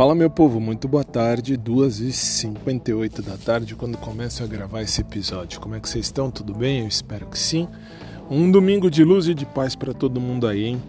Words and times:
Fala 0.00 0.14
meu 0.14 0.30
povo, 0.30 0.58
muito 0.58 0.88
boa 0.88 1.04
tarde, 1.04 1.58
2h58 1.58 3.20
da 3.20 3.36
tarde 3.36 3.74
quando 3.74 3.98
começo 3.98 4.42
a 4.42 4.46
gravar 4.46 4.80
esse 4.80 5.02
episódio. 5.02 5.60
Como 5.60 5.74
é 5.74 5.78
que 5.78 5.86
vocês 5.86 6.06
estão? 6.06 6.30
Tudo 6.30 6.54
bem? 6.54 6.80
Eu 6.80 6.88
espero 6.88 7.26
que 7.26 7.38
sim. 7.38 7.68
Um 8.30 8.50
domingo 8.50 8.90
de 8.90 9.04
luz 9.04 9.28
e 9.28 9.34
de 9.34 9.44
paz 9.44 9.76
para 9.76 9.92
todo 9.92 10.18
mundo 10.18 10.46
aí, 10.46 10.64
hein? 10.64 10.82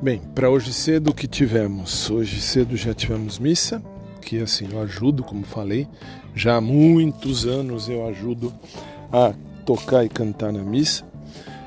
Bem, 0.00 0.22
para 0.32 0.48
hoje 0.48 0.72
cedo 0.72 1.10
o 1.10 1.12
que 1.12 1.26
tivemos? 1.26 2.08
Hoje 2.08 2.40
cedo 2.40 2.76
já 2.76 2.94
tivemos 2.94 3.40
missa, 3.40 3.82
que 4.22 4.38
assim 4.38 4.68
eu 4.70 4.80
ajudo, 4.80 5.24
como 5.24 5.44
falei, 5.44 5.88
já 6.32 6.54
há 6.54 6.60
muitos 6.60 7.46
anos 7.46 7.88
eu 7.88 8.06
ajudo 8.06 8.54
a 9.12 9.34
tocar 9.64 10.04
e 10.04 10.08
cantar 10.08 10.52
na 10.52 10.62
missa. 10.62 11.04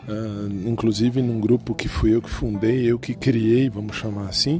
Uh, 0.10 0.68
inclusive 0.68 1.21
num 1.21 1.39
grupo 1.39 1.76
que 1.76 1.88
fui 1.88 2.16
eu 2.16 2.21
que 2.21 2.30
fundei, 2.30 2.91
eu 2.91 2.98
que 2.98 3.13
criei, 3.13 3.70
vamos 3.70 3.95
chamar 3.95 4.27
assim, 4.27 4.59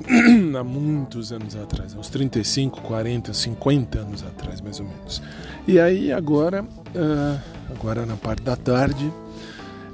há 0.58 0.64
muitos 0.64 1.30
anos 1.30 1.54
atrás, 1.54 1.94
uns 1.94 2.08
35, 2.08 2.80
40, 2.80 3.34
50 3.34 3.98
anos 3.98 4.22
atrás, 4.22 4.62
mais 4.62 4.80
ou 4.80 4.86
menos. 4.86 5.22
E 5.66 5.78
aí 5.78 6.10
agora, 6.10 6.62
uh, 6.62 7.40
agora 7.70 8.06
na 8.06 8.16
parte 8.16 8.42
da 8.42 8.56
tarde, 8.56 9.12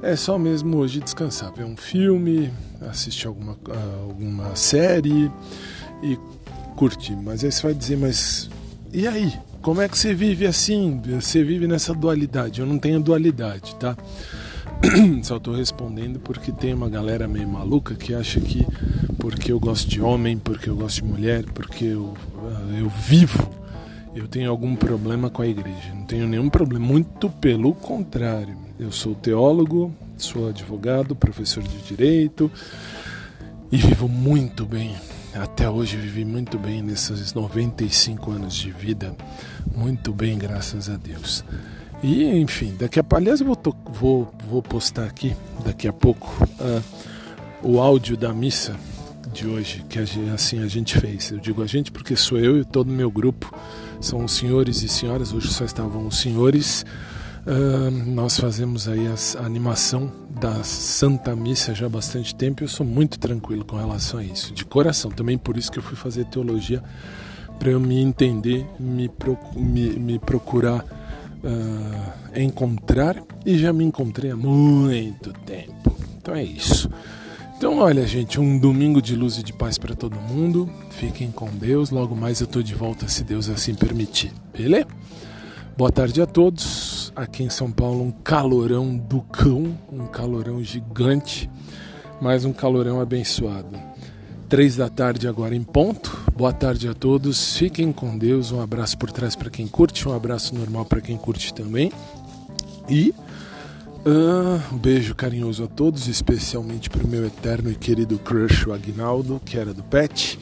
é 0.00 0.14
só 0.14 0.38
mesmo 0.38 0.76
hoje 0.76 1.00
descansar, 1.00 1.52
ver 1.52 1.64
um 1.64 1.76
filme, 1.76 2.52
assistir 2.82 3.26
alguma, 3.26 3.54
uh, 3.54 4.02
alguma 4.08 4.54
série 4.54 5.28
e 6.04 6.16
curtir. 6.76 7.16
Mas 7.16 7.42
aí 7.42 7.50
você 7.50 7.62
vai 7.62 7.74
dizer, 7.74 7.96
mas 7.96 8.48
e 8.92 9.08
aí? 9.08 9.32
Como 9.60 9.80
é 9.80 9.88
que 9.88 9.98
você 9.98 10.14
vive 10.14 10.46
assim? 10.46 11.00
Você 11.18 11.42
vive 11.42 11.66
nessa 11.66 11.92
dualidade? 11.92 12.60
Eu 12.60 12.66
não 12.66 12.78
tenho 12.78 13.00
dualidade, 13.00 13.74
tá? 13.76 13.96
Só 15.22 15.36
estou 15.36 15.54
respondendo 15.54 16.18
porque 16.20 16.52
tem 16.52 16.74
uma 16.74 16.88
galera 16.88 17.26
meio 17.26 17.48
maluca 17.48 17.94
que 17.94 18.14
acha 18.14 18.40
que 18.40 18.66
porque 19.18 19.50
eu 19.50 19.58
gosto 19.58 19.88
de 19.88 20.00
homem, 20.00 20.36
porque 20.36 20.68
eu 20.68 20.76
gosto 20.76 20.96
de 20.96 21.04
mulher, 21.04 21.44
porque 21.54 21.86
eu, 21.86 22.14
ah, 22.44 22.78
eu 22.78 22.88
vivo, 22.90 23.48
eu 24.14 24.28
tenho 24.28 24.50
algum 24.50 24.76
problema 24.76 25.30
com 25.30 25.40
a 25.40 25.46
igreja. 25.46 25.94
Não 25.94 26.04
tenho 26.04 26.26
nenhum 26.26 26.50
problema, 26.50 26.84
muito 26.84 27.30
pelo 27.30 27.74
contrário. 27.74 28.56
Eu 28.78 28.92
sou 28.92 29.14
teólogo, 29.14 29.94
sou 30.18 30.48
advogado, 30.48 31.16
professor 31.16 31.62
de 31.62 31.78
direito 31.78 32.50
e 33.72 33.76
vivo 33.76 34.08
muito 34.08 34.64
bem. 34.64 34.94
Até 35.34 35.68
hoje 35.68 35.96
vivi 35.96 36.24
muito 36.24 36.58
bem 36.58 36.80
nesses 36.80 37.34
95 37.34 38.30
anos 38.30 38.54
de 38.54 38.70
vida, 38.70 39.16
muito 39.74 40.12
bem, 40.12 40.38
graças 40.38 40.88
a 40.88 40.96
Deus. 40.96 41.44
E 42.04 42.26
enfim, 42.38 42.76
daqui 42.78 43.00
a 43.00 43.04
aliás 43.14 43.40
eu 43.40 43.46
vou, 43.46 43.58
vou, 43.86 44.34
vou 44.46 44.62
postar 44.62 45.04
aqui 45.04 45.34
daqui 45.64 45.88
a 45.88 45.92
pouco 45.92 46.36
uh, 46.60 46.82
o 47.62 47.80
áudio 47.80 48.14
da 48.14 48.30
missa 48.30 48.76
de 49.32 49.46
hoje 49.46 49.82
que 49.88 49.98
a 49.98 50.34
assim 50.34 50.62
a 50.62 50.66
gente 50.66 51.00
fez. 51.00 51.30
Eu 51.30 51.38
digo 51.38 51.62
a 51.62 51.66
gente 51.66 51.90
porque 51.90 52.14
sou 52.14 52.38
eu 52.38 52.58
e 52.58 52.64
todo 52.64 52.88
o 52.88 52.92
meu 52.92 53.10
grupo 53.10 53.50
são 54.02 54.22
os 54.22 54.32
senhores 54.32 54.82
e 54.82 54.88
senhoras. 54.88 55.32
Hoje 55.32 55.48
só 55.48 55.64
estavam 55.64 56.06
os 56.06 56.18
senhores. 56.18 56.84
Uh, 57.46 57.90
nós 57.90 58.38
fazemos 58.38 58.86
aí 58.86 59.06
a, 59.06 59.40
a 59.40 59.46
animação 59.46 60.12
da 60.28 60.62
Santa 60.62 61.34
Missa 61.34 61.74
já 61.74 61.86
há 61.86 61.88
bastante 61.88 62.34
tempo. 62.34 62.62
Eu 62.62 62.68
sou 62.68 62.84
muito 62.84 63.18
tranquilo 63.18 63.64
com 63.64 63.76
relação 63.76 64.20
a 64.20 64.24
isso, 64.24 64.52
de 64.52 64.66
coração. 64.66 65.10
Também 65.10 65.38
por 65.38 65.56
isso 65.56 65.72
que 65.72 65.78
eu 65.78 65.82
fui 65.82 65.96
fazer 65.96 66.26
teologia 66.26 66.82
para 67.58 67.70
eu 67.70 67.80
me 67.80 67.98
entender, 67.98 68.66
me, 68.78 69.10
me, 69.56 69.90
me 69.98 70.18
procurar 70.18 70.84
uh, 71.44 72.40
encontrar 72.40 73.22
e 73.44 73.58
já 73.58 73.72
me 73.72 73.84
encontrei 73.84 74.30
há 74.30 74.36
muito 74.36 75.32
tempo. 75.44 75.94
Então 76.16 76.34
é 76.34 76.42
isso. 76.42 76.90
Então, 77.56 77.78
olha, 77.78 78.06
gente, 78.06 78.40
um 78.40 78.58
domingo 78.58 79.00
de 79.00 79.14
luz 79.14 79.38
e 79.38 79.42
de 79.42 79.52
paz 79.52 79.78
para 79.78 79.94
todo 79.94 80.16
mundo. 80.16 80.68
Fiquem 80.90 81.30
com 81.30 81.46
Deus. 81.46 81.90
Logo 81.90 82.16
mais 82.16 82.40
eu 82.40 82.46
tô 82.46 82.62
de 82.62 82.74
volta, 82.74 83.08
se 83.08 83.22
Deus 83.22 83.48
assim 83.48 83.74
permitir. 83.74 84.32
Beleza? 84.52 84.88
Boa 85.76 85.90
tarde 85.90 86.20
a 86.20 86.26
todos. 86.26 87.12
Aqui 87.14 87.42
em 87.42 87.50
São 87.50 87.70
Paulo, 87.70 88.02
um 88.02 88.10
calorão 88.10 88.96
do 88.96 89.20
cão, 89.20 89.78
um 89.92 90.06
calorão 90.06 90.62
gigante, 90.62 91.48
mais 92.20 92.44
um 92.44 92.52
calorão 92.52 93.00
abençoado. 93.00 93.78
Três 94.48 94.76
da 94.76 94.88
tarde 94.88 95.26
agora 95.26 95.54
em 95.54 95.62
ponto. 95.62 96.23
Boa 96.36 96.52
tarde 96.52 96.88
a 96.88 96.94
todos. 96.94 97.56
Fiquem 97.56 97.92
com 97.92 98.18
Deus. 98.18 98.50
Um 98.50 98.60
abraço 98.60 98.98
por 98.98 99.12
trás 99.12 99.36
para 99.36 99.48
quem 99.48 99.68
curte, 99.68 100.08
um 100.08 100.12
abraço 100.12 100.52
normal 100.52 100.84
para 100.84 101.00
quem 101.00 101.16
curte 101.16 101.54
também. 101.54 101.92
E 102.88 103.14
uh, 104.04 104.74
um 104.74 104.76
beijo 104.76 105.14
carinhoso 105.14 105.62
a 105.62 105.68
todos, 105.68 106.08
especialmente 106.08 106.90
para 106.90 107.04
o 107.04 107.08
meu 107.08 107.24
eterno 107.24 107.70
e 107.70 107.76
querido 107.76 108.18
crush, 108.18 108.66
o 108.66 108.72
Agnaldo, 108.72 109.40
que 109.44 109.56
era 109.56 109.72
do 109.72 109.84
Pet. 109.84 110.36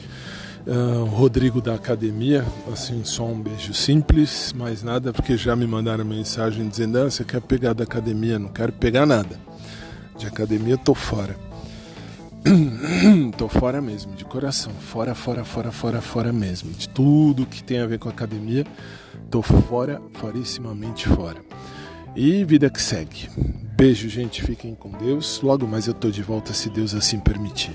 Uh, 0.65 1.05
Rodrigo 1.05 1.61
da 1.61 1.75
academia, 1.75 2.43
assim, 2.71 3.03
só 3.03 3.25
um 3.27 3.39
beijo 3.39 3.71
simples, 3.75 4.51
mais 4.51 4.81
nada, 4.81 5.13
porque 5.13 5.37
já 5.37 5.55
me 5.55 5.67
mandaram 5.67 6.03
mensagem 6.03 6.67
dizendo: 6.67 6.97
ah, 6.97 7.03
você 7.03 7.23
quer 7.23 7.41
pegar 7.41 7.73
da 7.73 7.83
academia? 7.83 8.39
Não 8.39 8.49
quero 8.49 8.73
pegar 8.73 9.05
nada. 9.05 9.39
De 10.17 10.25
academia 10.25 10.75
tô 10.75 10.95
fora. 10.95 11.52
Tô 13.37 13.47
fora 13.47 13.81
mesmo, 13.81 14.13
de 14.15 14.25
coração. 14.25 14.71
Fora, 14.73 15.15
fora, 15.15 15.43
fora, 15.43 15.71
fora, 15.71 16.01
fora 16.01 16.33
mesmo. 16.33 16.71
De 16.71 16.89
tudo 16.89 17.45
que 17.45 17.63
tem 17.63 17.79
a 17.79 17.85
ver 17.85 17.99
com 17.99 18.09
academia, 18.09 18.65
tô 19.29 19.41
fora, 19.41 20.01
forissimamente 20.13 21.07
fora. 21.07 21.41
E 22.15 22.43
vida 22.43 22.69
que 22.69 22.81
segue. 22.81 23.29
Beijo, 23.75 24.07
gente. 24.09 24.43
Fiquem 24.43 24.75
com 24.75 24.91
Deus. 24.91 25.41
Logo 25.41 25.65
mais 25.65 25.87
eu 25.87 25.93
tô 25.93 26.11
de 26.11 26.21
volta, 26.21 26.53
se 26.53 26.69
Deus 26.69 26.93
assim 26.93 27.19
permitir. 27.19 27.71